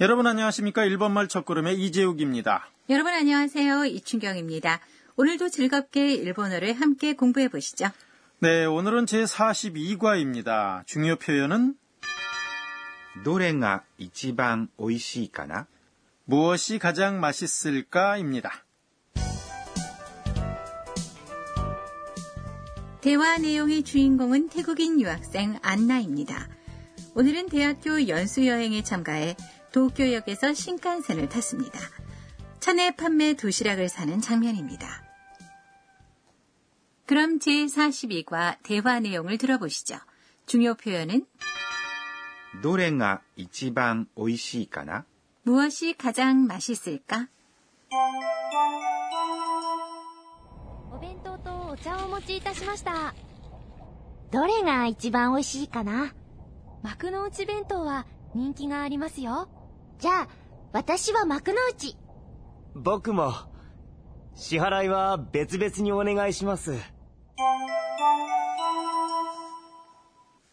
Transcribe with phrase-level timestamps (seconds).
[0.00, 0.84] 여러분 안녕하십니까?
[0.84, 2.70] 일본말 첫걸음의 이재욱입니다.
[2.88, 3.84] 여러분 안녕하세요.
[3.84, 4.80] 이춘경입니다.
[5.16, 7.90] 오늘도 즐겁게 일본어를 함께 공부해 보시죠.
[8.38, 10.86] 네, 오늘은 제 42과입니다.
[10.86, 11.74] 중요 표현은
[13.24, 15.66] どれが一番美味しいかな
[16.24, 18.64] 무엇이 가장 맛있을까입니다.
[23.00, 26.48] 대화 내용의 주인공은 태국인 유학생 안나입니다.
[27.14, 29.36] 오늘은 대학교 연수여행에 참가해
[29.74, 31.78] 도쿄역에서 신칸센을 탔습니다.
[32.60, 35.04] 차내 판매 도시락을 사는 장면입니다.
[37.06, 39.96] 그럼 제42과 대화 내용을 들어보시죠.
[40.46, 41.26] 중요 표현은
[42.62, 45.04] どれが一番美味しいかな
[45.44, 47.28] 무엇이 가장 맛있을까?
[50.92, 53.14] お弁当とお茶をお持ちいたしました。
[54.30, 56.12] どれが一番美味しいかな
[56.82, 59.48] 幕の内弁当は人気がありますよ。
[59.98, 60.28] じゃあ、
[60.72, 61.96] 私は幕の内。
[62.74, 63.32] 僕も
[64.34, 66.74] 支払いは別々にお願いします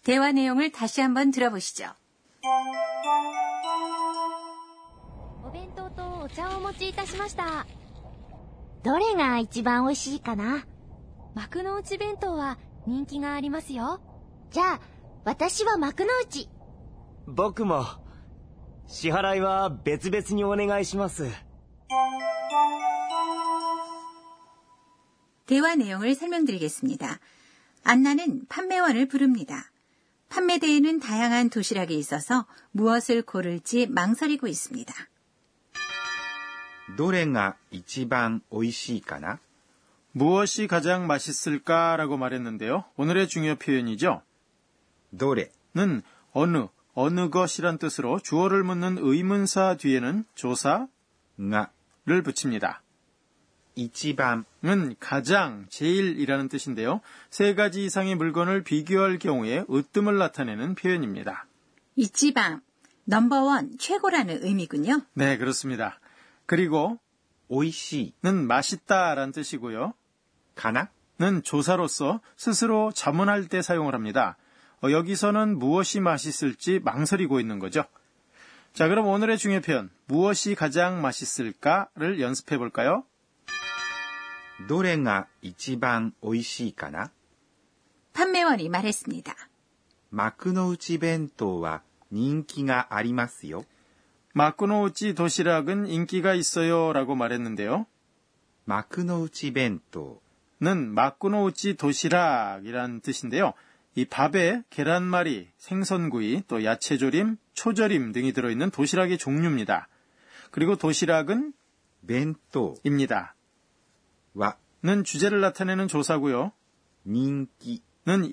[0.03, 1.93] 대화 내용을 다시 한번 들어보시죠.
[5.43, 7.65] お弁当とお茶をお持ちいたしました。
[8.83, 10.65] どれが一番美味しいかな
[11.35, 13.99] 幕の内弁当は人気がありますよ。
[14.51, 14.79] じゃあ、
[15.25, 16.49] 私は幕の内。
[17.27, 17.83] 僕も
[18.87, 21.29] 支払いは別々にお願いします
[25.45, 27.19] 대화 내용을 설명드리겠습니다.
[27.83, 29.71] 안나는 판매원을 부릅니다.
[30.29, 34.93] 판매대에는 다양한 도시락이 있어서 무엇을 고를지 망설이고 있습니다.
[36.97, 39.39] どれが一番美味しいかな
[40.13, 42.85] 무엇이 가장 맛있을까라고 말했는데요.
[42.97, 44.21] 오늘의 중요 표현이죠.
[45.13, 46.01] どれ 는
[46.33, 50.86] 어느, 어느 것이란 뜻으로 주어를 묻는 의문사 뒤에는 조사
[51.36, 52.82] 나를 붙입니다.
[53.74, 57.00] 이치밤은 가장, 제일이라는 뜻인데요.
[57.30, 61.46] 세 가지 이상의 물건을 비교할 경우에 으뜸을 나타내는 표현입니다.
[61.96, 62.60] 이치밤,
[63.04, 65.02] 넘버원, 최고라는 의미군요.
[65.14, 65.98] 네, 그렇습니다.
[66.46, 66.98] 그리고
[67.48, 69.94] 오이시는 맛있다라는 뜻이고요.
[70.54, 74.36] 가나는 조사로서 스스로 자문할 때 사용을 합니다.
[74.82, 77.84] 어, 여기서는 무엇이 맛있을지 망설이고 있는 거죠.
[78.72, 83.04] 자, 그럼 오늘의 중요 표현 무엇이 가장 맛있을까를 연습해 볼까요?
[84.68, 87.10] 노래가 이지방 오이시이까나?
[88.12, 89.34] 판매원이 말했습니다.
[90.10, 93.64] 마크노우치 벤토와 인기가 아리마스요.
[94.34, 97.86] 마크노우치 도시락은 인기가 있어요라고 말했는데요.
[98.64, 103.54] 마크노우치 벤토는 마크노우치 도시락이란 뜻인데요.
[103.94, 109.88] 이 밥에 계란말이, 생선구이, 또 야채조림, 초절임 등이 들어있는 도시락의 종류입니다.
[110.50, 111.52] 그리고 도시락은
[112.00, 113.34] 멘또입니다.
[114.34, 116.52] 와는 주제를 나타내는 조사고요.
[117.04, 117.76] 인기는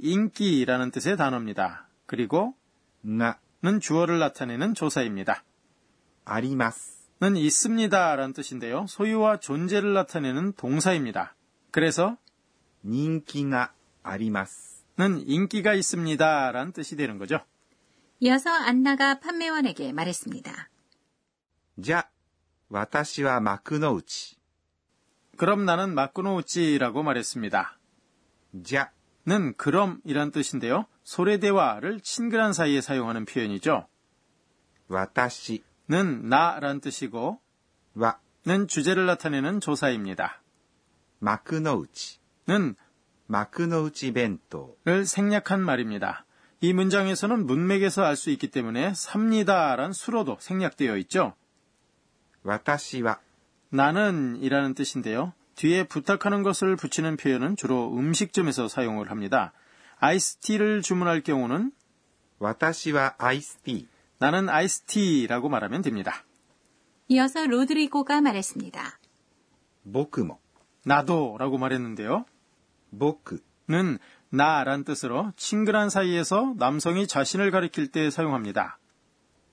[0.01, 1.87] 인기라는 뜻의 단어입니다.
[2.05, 2.55] 그리고
[3.01, 5.43] 나는 주어를 나타내는 조사입니다.
[6.23, 8.85] 아리마스는 있습니다라는 뜻인데요.
[8.87, 11.35] 소유와 존재를 나타내는 동사입니다.
[11.71, 12.17] 그래서
[12.83, 14.68] 인기가 아리마스
[14.99, 16.51] 는 인기가 있습니다.
[16.51, 17.39] 라는 뜻이 되는 거죠.
[18.19, 20.69] 이어서 안나가 판매원에게 말했습니다.
[21.81, 22.09] 자,
[22.67, 24.35] 와타시와 마크노우치.
[25.37, 27.79] 그럼 나는 마크노우치라고 말했습니다.
[28.63, 28.91] 자.
[29.25, 30.85] 는 그럼이란 뜻인데요.
[31.03, 33.87] 소래대와를 친근한 사이에 사용하는 표현이죠.
[34.87, 37.39] 와타시 는 나란 뜻이고
[37.93, 40.41] 와는 주제를 나타내는 조사입니다.
[41.19, 42.75] 마크노우치는
[43.29, 46.25] 마크노우치 벤토를 생략한 말입니다.
[46.61, 51.35] 이 문장에서는 문맥에서 알 수 있기 때문에 삽니다란 수로도 생략되어 있죠.
[52.43, 53.19] 私は
[53.69, 55.33] 나는 이라는 뜻인데요.
[55.55, 59.53] 뒤에 부탁하는 것을 붙이는 표현은 주로 음식점에서 사용을 합니다.
[59.99, 61.71] 아이스티를 주문할 경우는
[62.39, 63.87] 私はアイスティー
[64.17, 66.25] 나는 아이스티라고 말하면 됩니다.
[67.09, 68.99] 이어서 로드리고가 말했습니다.
[69.83, 70.39] 모크모
[70.83, 72.25] 나도라고 말했는데요.
[72.90, 78.78] 僕 는 나란 뜻으로 친근한 사이에서 남성이 자신을 가리킬 때 사용합니다.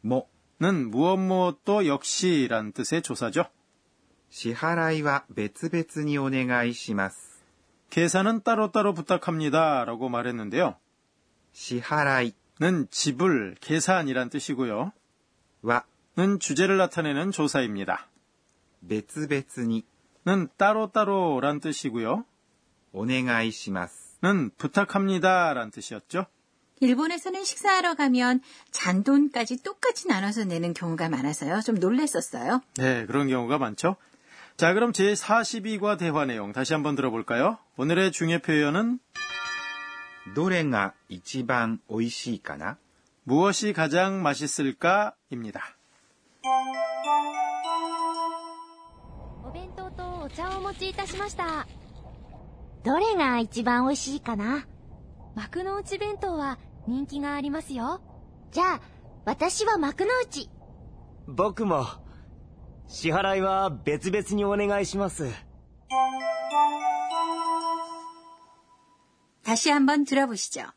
[0.04, 0.28] も。
[0.60, 3.46] 는 무엇 무엇도 역시란 뜻의 조사죠.
[4.30, 7.42] 支払いは別々にお願いします。
[7.90, 9.86] 계산은 따로따로 부탁합니다.
[9.86, 10.76] 라고 말했는데요.
[11.54, 14.92] 支払い 는 지불, 계산이란 뜻이고요.
[15.64, 15.84] は
[16.18, 18.08] 는 주제를 나타내는 조사입니다.
[18.88, 19.84] 別々に
[20.28, 22.26] 는 따로따로란 뜻이고요.
[22.96, 24.20] お願いします。
[24.22, 25.54] 는 부탁합니다.
[25.54, 26.26] 란 뜻이었죠.
[26.80, 28.42] 일본에서는 식사하러 가면
[28.72, 31.62] 잔돈까지 똑같이 나눠서 내는 경우가 많아서요.
[31.62, 32.62] 좀 놀랬었어요.
[32.76, 33.98] 네, 그런 경우가 많죠.
[34.58, 37.58] 자, 그럼 제42과 대화 내용 다시 한번 들어볼까요?
[37.78, 39.00] 오늘의 중요 표현은
[40.36, 42.78] どれが一番美味しいかな
[43.24, 45.76] 무엇이 가장 맛있을까입니다.
[49.44, 51.68] お弁当とお茶をお持ちいたしました
[52.86, 54.68] どれが一番美味しいかな
[55.36, 58.02] 幕の内弁当は人気がありますよ
[58.52, 58.82] じゃあ、
[59.24, 60.50] 私は幕の内。
[61.28, 61.86] 僕も
[62.88, 65.28] 支払いは別々にお願いします
[69.44, 70.72] 다시 한번 들어보시죠.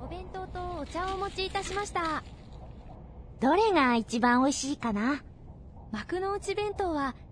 [0.00, 2.22] お弁当とお茶をお持ちいたしました
[3.40, 5.22] どれが一番美味しいかな
[5.92, 7.14] 幕の内弁当は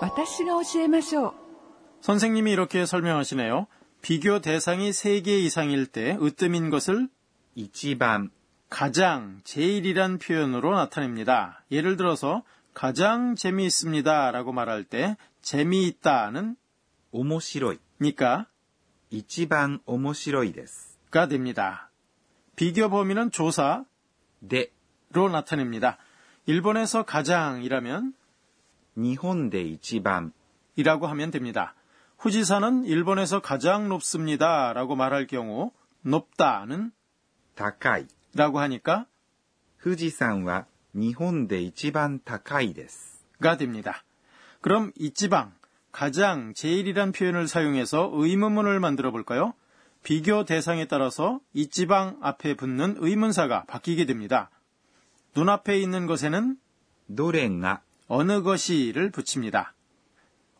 [0.00, 1.32] 私が教えましょう。
[2.02, 3.66] 선생님이 이렇게 설명하시네요.
[4.00, 7.08] 비교 대상이 3개 이상일 때 으뜸인 것을
[7.54, 8.30] 一番
[8.68, 11.62] 가장, 제일이란 표현으로 나타냅니다.
[11.70, 12.42] 예를 들어서
[12.74, 16.56] 가장 재미있습니다 라고 말할 때 재미있다는
[17.12, 18.46] 面白い 니까
[19.10, 21.90] 一番面白いです 가 됩니다.
[22.56, 23.84] 비교 범위는 조사로
[24.48, 24.72] で
[25.12, 25.98] 나타냅니다.
[26.46, 28.14] 일본에서 가장이라면
[28.97, 30.31] 니혼데 이치밤
[30.75, 31.75] 이라고 하면 됩니다.
[32.17, 34.73] 후지산은 일본에서 가장 높습니다.
[34.73, 35.71] 라고 말할 경우
[36.01, 36.91] 높다는
[37.55, 39.05] 다카이 라고 하니까
[39.77, 40.63] 후지산은
[40.95, 44.03] 니혼데 이치반 다카이 데스 가 됩니다.
[44.61, 45.53] 그럼 이치방
[45.91, 49.53] 가장 제일이란 표현을 사용해서 의문문을 만들어 볼까요?
[50.03, 54.49] 비교 대상에 따라서 이치방 앞에 붙는 의문사가 바뀌게 됩니다.
[55.35, 56.57] 눈앞에 있는 것에는
[57.07, 59.74] 노래가 어느 것이를 붙입니다.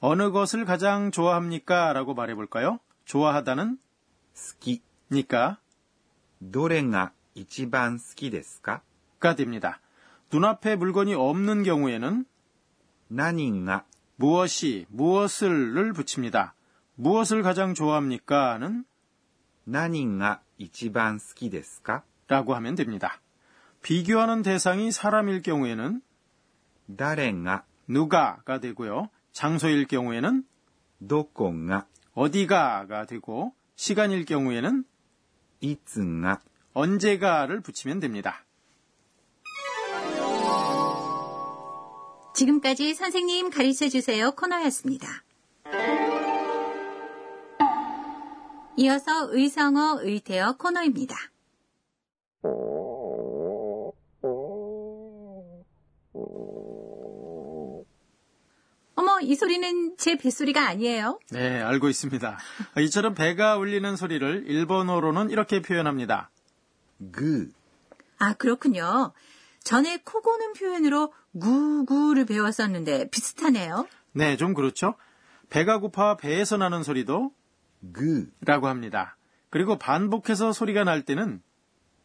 [0.01, 1.93] 어느 것을 가장 좋아합니까?
[1.93, 2.79] 라고 말해 볼까요?
[3.05, 3.79] 좋아하다는
[4.35, 5.59] 好き 니까
[6.41, 8.83] どれが一番好きですか
[9.21, 9.81] 가 됩니다.
[10.33, 12.25] 눈앞에 물건이 없는 경우에는
[13.11, 13.85] 何が
[14.17, 16.55] 무엇이, 무엇을를 붙입니다.
[16.95, 18.85] 무엇을 가장 좋아합니까?는
[19.67, 23.21] 何が一番好きですか 라고 하면 됩니다.
[23.83, 26.01] 비교하는 대상이 사람일 경우에는
[26.96, 29.10] 다랭가 누가가 되고요.
[29.32, 30.44] 장소일 경우에는
[31.08, 34.84] 도꼬가 어디가가 되고 시간일 경우에는
[35.62, 36.42] 이츠가
[36.74, 38.44] 언제가를 붙이면 됩니다.
[42.34, 45.08] 지금까지 선생님 가르쳐 주세요 코너였습니다.
[48.78, 51.16] 이어서 의성어 의태어 코너입니다.
[59.22, 61.20] 이 소리는 제 뱃소리가 아니에요?
[61.32, 62.38] 네, 알고 있습니다.
[62.80, 66.30] 이처럼 배가 울리는 소리를 일본어로는 이렇게 표현합니다.
[67.12, 67.52] 그.
[68.20, 69.14] 아, 그렇군요.
[69.64, 73.88] 전에 코 고는 표현으로 구구를 배웠었는데 비슷하네요.
[74.14, 74.96] 네, 좀 그렇죠.
[75.50, 77.32] 배가 고파 배에서 나는 소리도
[77.94, 79.18] 그라고 합니다.
[79.50, 81.42] 그리고 반복해서 소리가 날 때는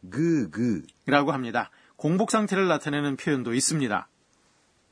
[0.09, 1.71] 그그라고 합니다.
[1.95, 4.07] 공복 상태를 나타내는 표현도 있습니다.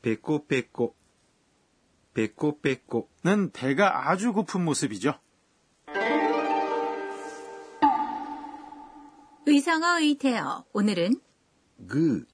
[0.02, 0.96] 배꼽 배꼽
[2.14, 5.14] 빼꼬 빼꼬는 배가 아주 고픈 모습이죠.
[9.46, 11.16] 의성어 의태어 오늘은
[11.88, 12.26] 그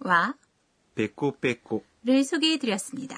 [0.00, 0.34] 와
[0.94, 3.16] 빼꼬 빼꼬를 소개해 드렸습니다.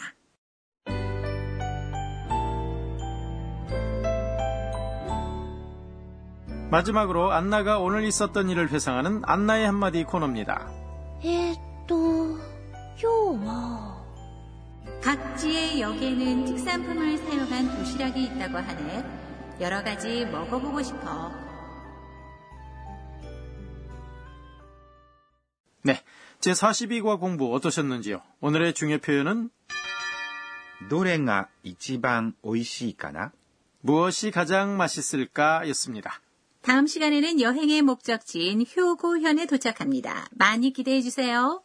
[6.70, 10.70] 마지막으로 안나가 오늘 있었던 일을 회상하는 안나의 한마디 코너입니다.
[11.25, 12.38] 에또
[13.02, 13.88] 요와 뭐.
[15.08, 19.03] 각지의 역에는 특산품을 사용한 도시락이 있다고 하네.
[19.60, 21.32] 여러 가지 먹어보고 싶어.
[25.84, 26.01] 네.
[26.39, 28.22] 제42과 공부 어떠셨는지요?
[28.41, 29.50] 오늘의 중요 표현은
[30.89, 33.32] どれが一番美味しいかな
[33.82, 36.22] 무엇이 가장 맛있을까 였습니다.
[36.62, 40.27] 다음 시간에는 여행의 목적지인 효고현에 도착합니다.
[40.32, 41.62] 많이 기대해 주세요.